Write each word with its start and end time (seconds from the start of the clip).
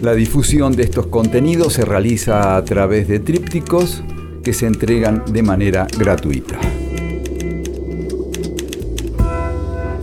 La 0.00 0.14
difusión 0.14 0.76
de 0.76 0.84
estos 0.84 1.08
contenidos 1.08 1.72
se 1.72 1.84
realiza 1.84 2.56
a 2.56 2.64
través 2.64 3.08
de 3.08 3.18
trípticos 3.18 4.04
que 4.44 4.52
se 4.52 4.66
entregan 4.66 5.24
de 5.32 5.42
manera 5.42 5.88
gratuita. 5.98 6.56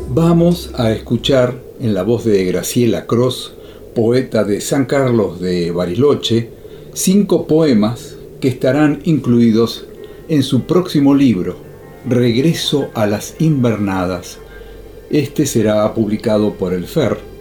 Vamos 0.09 0.72
a 0.76 0.91
escuchar 0.91 1.55
en 1.80 1.94
la 1.94 2.03
voz 2.03 2.26
de 2.26 2.44
Graciela 2.44 3.05
Cross, 3.05 3.53
poeta 3.95 4.44
de 4.44 4.59
San 4.59 4.84
Carlos 4.84 5.39
de 5.39 5.72
Bariloche, 5.72 6.50
cinco 6.94 7.48
poemas 7.48 8.17
que 8.41 8.50
estarán 8.50 9.00
incluidos 9.05 9.86
en 10.27 10.44
su 10.44 10.64
próximo 10.64 11.16
libro, 11.16 11.55
Regreso 12.05 12.89
a 12.95 13.08
las 13.08 13.36
Invernadas. 13.39 14.39
Este 15.09 15.45
será 15.45 15.94
publicado 15.94 16.55
por 16.55 16.73
el 16.73 16.86
FER, 16.86 17.34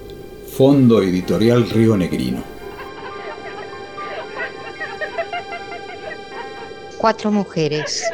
Fondo 0.56 1.02
Editorial 1.02 1.68
Río 1.68 1.96
Negrino. 1.96 2.40
Cuatro 6.96 7.32
mujeres. 7.32 8.04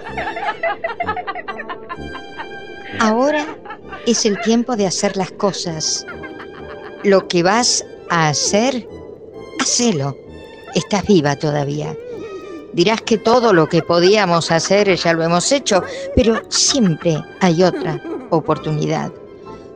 Ahora 2.99 3.45
es 4.07 4.25
el 4.25 4.41
tiempo 4.41 4.75
de 4.75 4.87
hacer 4.87 5.19
las 5.19 5.31
cosas. 5.33 6.07
Lo 7.05 7.29
que 7.29 7.43
vas 7.43 7.85
a 8.09 8.29
hacer, 8.29 8.89
hacelo. 9.61 10.17
Estás 10.75 11.07
viva 11.07 11.37
todavía. 11.37 11.95
Dirás 12.73 13.03
que 13.03 13.19
todo 13.19 13.53
lo 13.53 13.69
que 13.69 13.83
podíamos 13.83 14.51
hacer 14.51 14.97
ya 14.97 15.13
lo 15.13 15.25
hemos 15.25 15.53
hecho, 15.53 15.83
pero 16.17 16.41
siempre 16.49 17.23
hay 17.41 17.63
otra 17.63 18.03
oportunidad. 18.31 19.13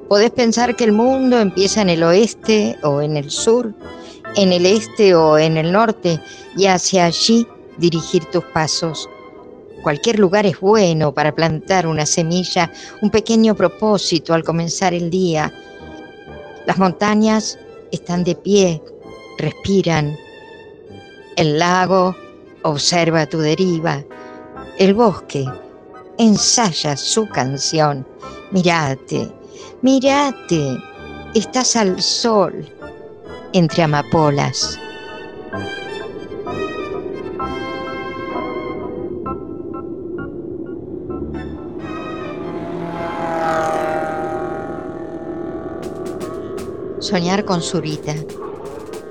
Podés 0.08 0.30
pensar 0.30 0.76
que 0.76 0.84
el 0.84 0.92
mundo 0.92 1.40
empieza 1.40 1.80
en 1.82 1.88
el 1.88 2.02
oeste 2.02 2.76
o 2.82 3.00
en 3.00 3.16
el 3.16 3.30
sur, 3.30 3.74
en 4.36 4.52
el 4.52 4.66
este 4.66 5.14
o 5.14 5.38
en 5.38 5.56
el 5.56 5.72
norte, 5.72 6.20
y 6.56 6.66
hacia 6.66 7.06
allí 7.06 7.46
dirigir 7.78 8.24
tus 8.26 8.44
pasos. 8.44 9.08
Cualquier 9.82 10.18
lugar 10.18 10.46
es 10.46 10.60
bueno 10.60 11.12
para 11.12 11.34
plantar 11.34 11.86
una 11.86 12.06
semilla, 12.06 12.70
un 13.02 13.10
pequeño 13.10 13.54
propósito 13.54 14.34
al 14.34 14.44
comenzar 14.44 14.94
el 14.94 15.10
día. 15.10 15.52
Las 16.66 16.78
montañas 16.78 17.58
están 17.90 18.24
de 18.24 18.34
pie, 18.34 18.82
respiran. 19.38 20.16
El 21.36 21.58
lago 21.58 22.14
observa 22.62 23.26
tu 23.26 23.38
deriva. 23.38 24.02
El 24.78 24.94
bosque 24.94 25.44
ensaya 26.18 26.96
su 26.96 27.28
canción. 27.28 28.06
Mírate, 28.52 29.30
mírate, 29.82 30.78
estás 31.34 31.76
al 31.76 32.00
sol 32.00 32.66
entre 33.52 33.82
amapolas. 33.82 34.78
soñar 47.04 47.44
con 47.44 47.60
Zurita. 47.60 48.14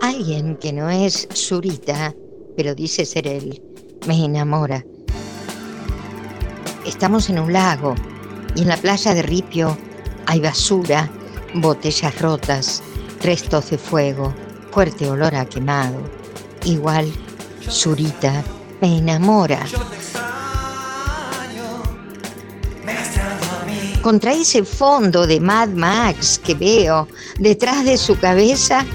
Alguien 0.02 0.58
que 0.58 0.74
no 0.74 0.90
es 0.90 1.28
Zurita, 1.34 2.14
pero 2.58 2.74
dice 2.74 3.06
ser 3.06 3.28
él, 3.28 3.62
me 4.08 4.26
enamora. 4.26 4.84
Estamos 6.86 7.30
en 7.30 7.38
un 7.40 7.54
lago 7.54 7.94
y 8.56 8.64
en 8.64 8.68
la 8.68 8.78
playa 8.78 9.14
de 9.14 9.22
Ripio 9.22 9.78
hay 10.26 10.40
basura, 10.40 11.10
botellas 11.56 12.20
rotas, 12.20 12.84
restos 13.22 13.70
de 13.70 13.78
fuego, 13.78 14.34
fuerte 14.72 15.10
olor 15.10 15.36
a 15.36 15.46
quemado. 15.46 16.00
Igual, 16.66 17.12
Zurita 17.70 18.44
me 18.82 18.98
enamora. 18.98 19.60
contra 24.04 24.34
ese 24.34 24.66
fondo 24.66 25.26
de 25.26 25.40
Mad 25.40 25.70
Max 25.70 26.38
que 26.38 26.54
veo 26.54 27.08
detrás 27.40 27.86
de 27.86 27.98
su 27.98 28.20
cabeza, 28.20 28.86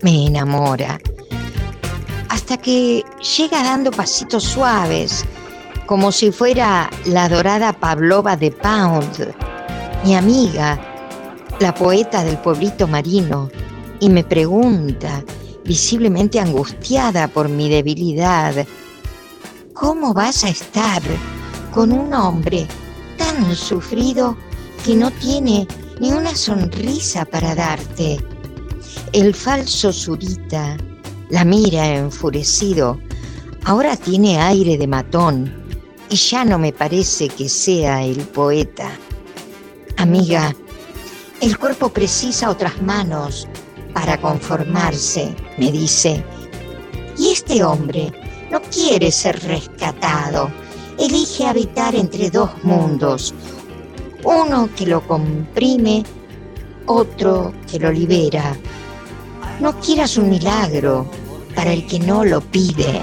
me 0.00 0.26
enamora. 0.26 0.98
Hasta 2.30 2.56
que 2.56 3.04
llega 3.36 3.62
dando 3.62 3.90
pasitos 3.90 4.44
suaves, 4.44 5.26
como 5.84 6.10
si 6.10 6.32
fuera 6.32 6.88
la 7.04 7.28
dorada 7.28 7.74
Pavlova 7.74 8.34
de 8.34 8.50
Pound, 8.50 9.34
mi 10.04 10.14
amiga, 10.14 10.80
la 11.60 11.74
poeta 11.74 12.24
del 12.24 12.38
pueblito 12.38 12.86
marino, 12.86 13.50
y 14.00 14.08
me 14.08 14.24
pregunta, 14.24 15.24
visiblemente 15.64 16.38
angustiada 16.40 17.28
por 17.28 17.48
mi 17.48 17.68
debilidad, 17.68 18.66
¿cómo 19.74 20.14
vas 20.14 20.44
a 20.44 20.48
estar 20.48 21.02
con 21.72 21.92
un 21.92 22.12
hombre 22.14 22.66
tan 23.16 23.54
sufrido 23.54 24.36
que 24.84 24.94
no 24.94 25.10
tiene 25.10 25.66
ni 26.00 26.12
una 26.12 26.34
sonrisa 26.34 27.24
para 27.24 27.54
darte. 27.54 28.18
El 29.12 29.34
falso 29.34 29.92
Zurita 29.92 30.76
la 31.30 31.44
mira 31.44 31.86
enfurecido. 31.86 32.98
Ahora 33.64 33.96
tiene 33.96 34.40
aire 34.40 34.78
de 34.78 34.86
matón 34.86 35.52
y 36.08 36.16
ya 36.16 36.44
no 36.44 36.58
me 36.58 36.72
parece 36.72 37.28
que 37.28 37.48
sea 37.48 38.02
el 38.04 38.18
poeta. 38.18 38.90
Amiga, 39.98 40.54
el 41.40 41.58
cuerpo 41.58 41.90
precisa 41.90 42.50
otras 42.50 42.80
manos 42.82 43.46
para 43.92 44.20
conformarse, 44.20 45.34
me 45.58 45.70
dice. 45.70 46.24
Y 47.18 47.32
este 47.32 47.62
hombre 47.62 48.12
no 48.50 48.62
quiere 48.62 49.10
ser 49.10 49.38
rescatado 49.42 50.50
elige 50.98 51.46
habitar 51.46 51.94
entre 51.94 52.30
dos 52.30 52.50
mundos, 52.64 53.34
uno 54.24 54.68
que 54.76 54.86
lo 54.86 55.06
comprime, 55.06 56.04
otro 56.86 57.52
que 57.70 57.78
lo 57.78 57.92
libera. 57.92 58.56
No 59.60 59.78
quieras 59.80 60.16
un 60.16 60.30
milagro 60.30 61.08
para 61.54 61.72
el 61.72 61.86
que 61.86 61.98
no 61.98 62.24
lo 62.24 62.40
pide. 62.40 63.00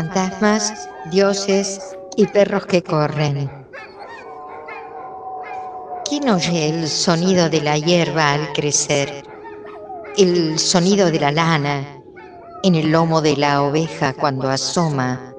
Fantasmas, 0.00 0.72
dioses 1.10 1.78
y 2.16 2.26
perros 2.26 2.64
que 2.64 2.82
corren. 2.82 3.50
¿Quién 6.08 6.30
oye 6.30 6.70
el 6.70 6.88
sonido 6.88 7.50
de 7.50 7.60
la 7.60 7.76
hierba 7.76 8.32
al 8.32 8.52
crecer? 8.54 9.24
El 10.16 10.58
sonido 10.58 11.10
de 11.10 11.20
la 11.20 11.32
lana 11.32 12.02
en 12.62 12.74
el 12.76 12.90
lomo 12.90 13.20
de 13.20 13.36
la 13.36 13.62
oveja 13.62 14.14
cuando 14.14 14.48
asoma. 14.48 15.34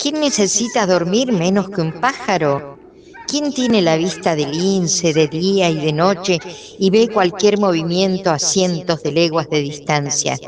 ¿Quién 0.00 0.20
necesita 0.20 0.86
dormir 0.86 1.32
menos 1.32 1.68
que 1.68 1.80
un 1.80 1.92
pájaro? 1.92 2.78
¿Quién 3.26 3.52
tiene 3.52 3.82
la 3.82 3.96
vista 3.96 4.36
del 4.36 4.52
lince 4.52 5.12
de 5.12 5.26
día 5.26 5.70
y 5.70 5.76
de 5.76 5.92
noche 5.92 6.38
y 6.78 6.90
ve 6.90 7.08
cualquier 7.08 7.58
movimiento 7.58 8.30
a 8.30 8.38
cientos 8.38 9.02
de 9.02 9.10
leguas 9.10 9.50
de 9.50 9.58
distancia? 9.60 10.38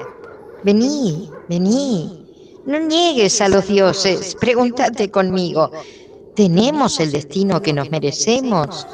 Vení, 0.63 1.29
vení, 1.49 2.20
no 2.67 2.79
niegues 2.79 3.41
a 3.41 3.49
los 3.49 3.67
dioses, 3.67 4.37
pregúntate 4.39 5.11
conmigo. 5.11 5.71
¿Tenemos 6.35 7.01
el 7.01 7.13
destino 7.13 7.61
que 7.61 7.73
nos 7.73 7.91
merecemos? 7.91 8.87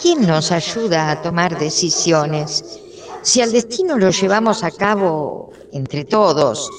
¿Quién 0.00 0.26
nos 0.26 0.52
ayuda 0.52 1.10
a 1.10 1.22
tomar 1.22 1.58
decisiones? 1.58 2.80
Si 3.22 3.40
al 3.40 3.52
destino 3.52 3.96
lo 3.96 4.10
llevamos 4.10 4.64
a 4.64 4.70
cabo 4.70 5.50
entre 5.72 6.04
todos 6.04 6.70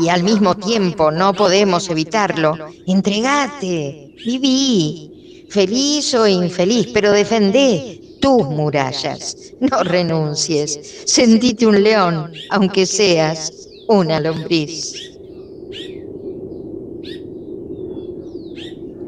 y 0.00 0.08
al 0.08 0.22
mismo 0.22 0.56
tiempo 0.56 1.10
no 1.10 1.34
podemos 1.34 1.88
evitarlo, 1.88 2.56
entregate, 2.86 4.14
viví, 4.24 5.46
feliz 5.50 6.14
o 6.14 6.26
infeliz, 6.26 6.88
pero 6.92 7.12
defendé 7.12 8.00
tus 8.20 8.44
murallas. 8.46 9.36
No 9.60 9.82
renuncies, 9.82 11.02
sentite 11.04 11.66
un 11.66 11.82
león, 11.82 12.32
aunque 12.50 12.86
seas 12.86 13.52
una 13.88 14.20
lombriz. 14.20 15.17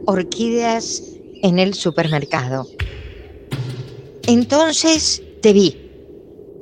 Orquídeas 0.06 1.02
en 1.42 1.58
el 1.58 1.74
supermercado. 1.74 2.66
Entonces 4.26 5.22
te 5.42 5.52
vi, 5.52 5.76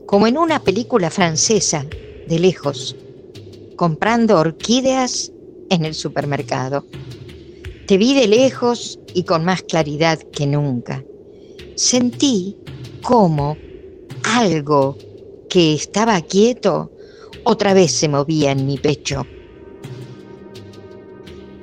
como 0.06 0.26
en 0.26 0.38
una 0.38 0.62
película 0.62 1.10
francesa, 1.10 1.86
de 2.26 2.38
lejos, 2.38 2.96
comprando 3.76 4.38
orquídeas 4.38 5.32
en 5.70 5.84
el 5.84 5.94
supermercado. 5.94 6.84
Te 7.86 7.96
vi 7.96 8.14
de 8.14 8.28
lejos 8.28 8.98
y 9.14 9.22
con 9.22 9.44
más 9.44 9.62
claridad 9.62 10.18
que 10.18 10.46
nunca. 10.46 11.04
Sentí 11.74 12.56
como 13.02 13.56
algo 14.24 14.98
que 15.48 15.74
estaba 15.74 16.20
quieto 16.20 16.90
otra 17.44 17.72
vez 17.72 17.92
se 17.92 18.08
movía 18.08 18.52
en 18.52 18.66
mi 18.66 18.76
pecho. 18.76 19.26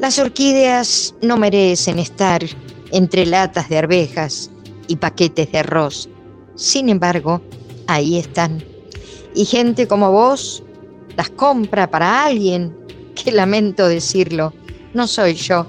Las 0.05 0.19
orquídeas 0.19 1.15
no 1.23 1.35
merecen 1.35 1.97
estar 1.97 2.43
entre 2.91 3.25
latas 3.25 3.69
de 3.69 3.79
arvejas 3.79 4.51
y 4.87 4.97
paquetes 4.97 5.51
de 5.51 5.57
arroz. 5.57 6.07
Sin 6.53 6.89
embargo, 6.89 7.41
ahí 7.87 8.19
están. 8.19 8.63
Y 9.33 9.45
gente 9.45 9.87
como 9.87 10.11
vos 10.11 10.61
las 11.17 11.31
compra 11.31 11.89
para 11.89 12.23
alguien 12.23 12.77
que 13.15 13.31
lamento 13.31 13.87
decirlo, 13.87 14.53
no 14.93 15.07
soy 15.07 15.33
yo. 15.33 15.65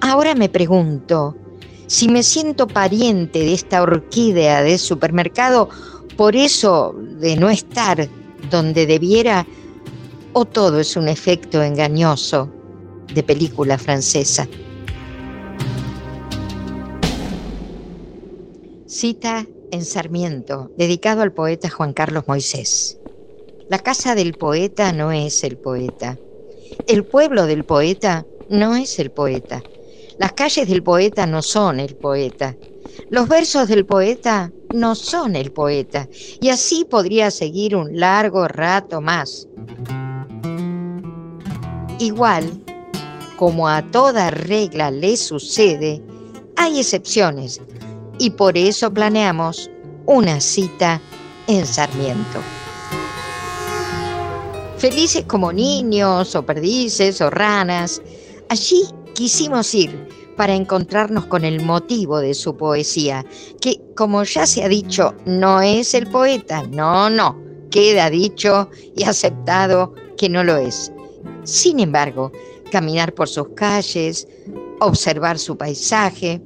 Ahora 0.00 0.34
me 0.34 0.48
pregunto, 0.48 1.36
si 1.86 2.08
me 2.08 2.22
siento 2.22 2.66
pariente 2.66 3.40
de 3.40 3.52
esta 3.52 3.82
orquídea 3.82 4.62
de 4.62 4.78
supermercado, 4.78 5.68
por 6.16 6.34
eso 6.34 6.94
de 7.20 7.36
no 7.36 7.50
estar 7.50 8.08
donde 8.50 8.86
debiera, 8.86 9.46
o 10.32 10.46
todo 10.46 10.80
es 10.80 10.96
un 10.96 11.08
efecto 11.08 11.62
engañoso 11.62 12.48
de 13.14 13.22
película 13.22 13.78
francesa. 13.78 14.48
Cita 18.86 19.46
en 19.70 19.84
Sarmiento, 19.84 20.70
dedicado 20.76 21.22
al 21.22 21.32
poeta 21.32 21.68
Juan 21.68 21.92
Carlos 21.92 22.24
Moisés. 22.26 22.98
La 23.68 23.78
casa 23.78 24.14
del 24.14 24.34
poeta 24.34 24.92
no 24.92 25.10
es 25.10 25.42
el 25.42 25.56
poeta. 25.56 26.18
El 26.86 27.04
pueblo 27.04 27.46
del 27.46 27.64
poeta 27.64 28.26
no 28.48 28.76
es 28.76 28.98
el 28.98 29.10
poeta. 29.10 29.62
Las 30.18 30.32
calles 30.32 30.68
del 30.68 30.82
poeta 30.82 31.26
no 31.26 31.42
son 31.42 31.80
el 31.80 31.96
poeta. 31.96 32.56
Los 33.10 33.28
versos 33.28 33.68
del 33.68 33.86
poeta 33.86 34.52
no 34.72 34.94
son 34.94 35.34
el 35.34 35.50
poeta. 35.50 36.08
Y 36.40 36.50
así 36.50 36.84
podría 36.84 37.30
seguir 37.30 37.74
un 37.74 37.98
largo 37.98 38.46
rato 38.46 39.00
más. 39.00 39.48
Igual, 41.98 42.63
como 43.44 43.68
a 43.68 43.82
toda 43.82 44.30
regla 44.30 44.90
le 44.90 45.18
sucede, 45.18 46.02
hay 46.56 46.80
excepciones. 46.80 47.60
Y 48.18 48.30
por 48.30 48.56
eso 48.56 48.90
planeamos 48.90 49.70
una 50.06 50.40
cita 50.40 50.98
en 51.46 51.66
Sarmiento. 51.66 52.40
Felices 54.78 55.26
como 55.26 55.52
niños 55.52 56.34
o 56.34 56.46
perdices 56.46 57.20
o 57.20 57.28
ranas, 57.28 58.00
allí 58.48 58.84
quisimos 59.12 59.74
ir 59.74 60.08
para 60.38 60.54
encontrarnos 60.54 61.26
con 61.26 61.44
el 61.44 61.60
motivo 61.60 62.20
de 62.20 62.32
su 62.32 62.56
poesía, 62.56 63.26
que 63.60 63.78
como 63.94 64.24
ya 64.24 64.46
se 64.46 64.64
ha 64.64 64.68
dicho, 64.68 65.14
no 65.26 65.60
es 65.60 65.92
el 65.92 66.06
poeta, 66.06 66.62
no, 66.68 67.10
no, 67.10 67.38
queda 67.70 68.08
dicho 68.08 68.70
y 68.96 69.02
aceptado 69.04 69.92
que 70.16 70.30
no 70.30 70.42
lo 70.42 70.56
es. 70.56 70.90
Sin 71.42 71.78
embargo, 71.78 72.32
caminar 72.74 73.14
por 73.14 73.28
sus 73.28 73.50
calles, 73.50 74.26
observar 74.80 75.38
su 75.38 75.56
paisaje, 75.56 76.42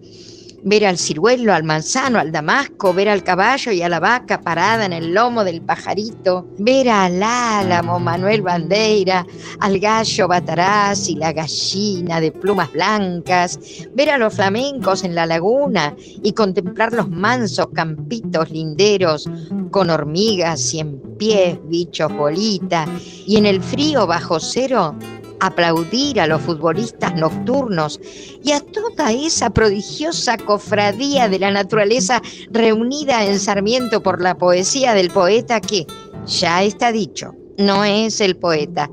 ver 0.63 0.85
al 0.85 0.99
ciruelo, 0.99 1.55
al 1.55 1.65
manzano, 1.65 2.19
al 2.19 2.31
damasco, 2.31 2.93
ver 2.93 3.09
al 3.09 3.23
caballo 3.25 3.73
y 3.73 3.81
a 3.81 3.89
la 3.89 3.99
vaca 3.99 4.43
parada 4.43 4.85
en 4.85 4.93
el 4.93 5.15
lomo 5.15 5.43
del 5.43 5.63
pajarito, 5.63 6.47
ver 6.59 6.91
al 6.91 7.23
álamo 7.23 7.99
Manuel 7.99 8.43
Bandeira, 8.43 9.27
al 9.61 9.79
gallo 9.79 10.29
Bataraz 10.29 11.09
y 11.09 11.15
la 11.15 11.33
gallina 11.33 12.21
de 12.21 12.31
plumas 12.31 12.71
blancas, 12.73 13.59
ver 13.95 14.11
a 14.11 14.19
los 14.19 14.35
flamencos 14.35 15.05
en 15.05 15.15
la 15.15 15.25
laguna 15.25 15.97
y 16.23 16.33
contemplar 16.33 16.93
los 16.93 17.09
mansos 17.09 17.69
campitos 17.73 18.51
linderos 18.51 19.31
con 19.71 19.89
hormigas 19.89 20.75
y 20.75 20.81
en 20.81 21.01
pies, 21.17 21.59
bichos 21.65 22.13
bolita, 22.13 22.87
y 23.27 23.39
en 23.39 23.47
el 23.47 23.63
frío 23.63 24.07
bajo 24.07 24.39
cero 24.39 24.95
aplaudir 25.41 26.21
a 26.21 26.27
los 26.27 26.43
futbolistas 26.43 27.15
nocturnos 27.15 28.01
y 28.43 28.53
a 28.53 28.61
toda 28.61 29.13
esa 29.13 29.51
prodigiosa 29.51 30.37
cofradía 30.37 31.29
de 31.29 31.39
la 31.39 31.51
naturaleza 31.51 32.23
reunida 32.51 33.25
en 33.25 33.39
Sarmiento 33.39 34.03
por 34.03 34.21
la 34.21 34.37
poesía 34.37 34.95
del 34.95 35.11
poeta 35.11 35.61
que, 35.61 35.87
ya 36.27 36.63
está 36.63 36.93
dicho, 36.93 37.35
no 37.59 37.85
es 37.85 38.21
el 38.21 38.37
poeta, 38.37 38.89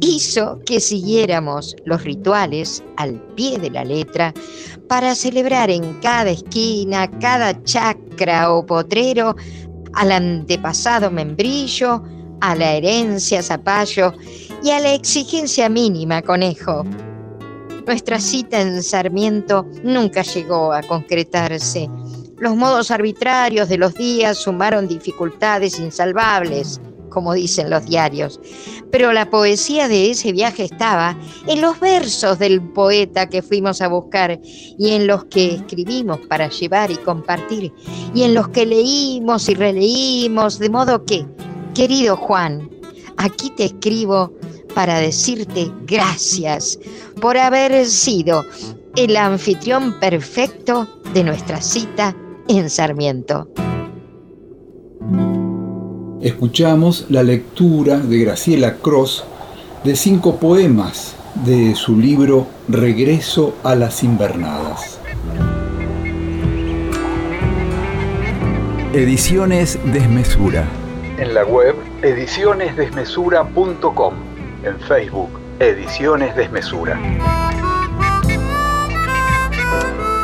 hizo 0.00 0.60
que 0.66 0.80
siguiéramos 0.80 1.76
los 1.84 2.02
rituales 2.02 2.82
al 2.96 3.20
pie 3.36 3.58
de 3.58 3.70
la 3.70 3.84
letra 3.84 4.34
para 4.88 5.14
celebrar 5.14 5.70
en 5.70 5.94
cada 6.00 6.30
esquina, 6.30 7.08
cada 7.20 7.62
chacra 7.62 8.52
o 8.52 8.66
potrero 8.66 9.36
al 9.94 10.10
antepasado 10.10 11.10
membrillo, 11.10 12.02
a 12.40 12.54
la 12.54 12.72
herencia 12.72 13.42
zapallo 13.42 14.14
y 14.62 14.70
a 14.70 14.80
la 14.80 14.92
exigencia 14.92 15.68
mínima, 15.68 16.22
conejo. 16.22 16.84
Nuestra 17.86 18.20
cita 18.20 18.60
en 18.60 18.82
Sarmiento 18.82 19.66
nunca 19.82 20.22
llegó 20.22 20.72
a 20.72 20.82
concretarse. 20.82 21.88
Los 22.38 22.54
modos 22.54 22.90
arbitrarios 22.90 23.68
de 23.68 23.78
los 23.78 23.94
días 23.94 24.38
sumaron 24.38 24.86
dificultades 24.86 25.78
insalvables, 25.78 26.80
como 27.08 27.32
dicen 27.32 27.70
los 27.70 27.86
diarios. 27.86 28.40
Pero 28.92 29.12
la 29.12 29.30
poesía 29.30 29.88
de 29.88 30.10
ese 30.10 30.32
viaje 30.32 30.64
estaba 30.64 31.18
en 31.46 31.60
los 31.60 31.80
versos 31.80 32.38
del 32.38 32.60
poeta 32.60 33.28
que 33.28 33.42
fuimos 33.42 33.80
a 33.80 33.88
buscar 33.88 34.38
y 34.44 34.90
en 34.90 35.06
los 35.06 35.24
que 35.24 35.54
escribimos 35.54 36.18
para 36.28 36.48
llevar 36.48 36.90
y 36.90 36.96
compartir 36.96 37.72
y 38.14 38.22
en 38.22 38.34
los 38.34 38.48
que 38.48 38.66
leímos 38.66 39.48
y 39.48 39.54
releímos, 39.54 40.58
de 40.58 40.70
modo 40.70 41.04
que, 41.04 41.26
querido 41.78 42.16
Juan, 42.16 42.68
aquí 43.18 43.50
te 43.50 43.66
escribo 43.66 44.32
para 44.74 44.98
decirte 44.98 45.70
gracias 45.86 46.76
por 47.20 47.38
haber 47.38 47.86
sido 47.86 48.44
el 48.96 49.16
anfitrión 49.16 50.00
perfecto 50.00 50.88
de 51.14 51.22
nuestra 51.22 51.62
cita 51.62 52.16
en 52.48 52.68
Sarmiento. 52.68 53.48
Escuchamos 56.20 57.06
la 57.10 57.22
lectura 57.22 58.00
de 58.00 58.24
Graciela 58.24 58.78
Cross 58.78 59.22
de 59.84 59.94
cinco 59.94 60.34
poemas 60.34 61.14
de 61.46 61.76
su 61.76 61.96
libro 61.96 62.48
Regreso 62.66 63.54
a 63.62 63.76
las 63.76 64.02
Invernadas. 64.02 64.98
Ediciones 68.92 69.78
Desmesura. 69.92 70.66
En 71.18 71.34
la 71.34 71.44
web 71.44 71.76
edicionesdesmesura.com 72.02 74.14
en 74.62 74.78
Facebook, 74.80 75.40
Ediciones 75.58 76.36
Desmesura. 76.36 76.96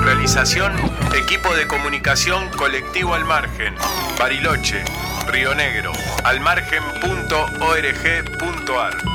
Realización, 0.02 0.72
equipo 1.16 1.52
de 1.54 1.66
comunicación 1.66 2.48
colectivo 2.56 3.14
al 3.14 3.24
margen, 3.24 3.74
Bariloche, 4.18 4.84
Río 5.26 5.54
Negro, 5.54 5.92
almargen.org.ar. 6.22 9.13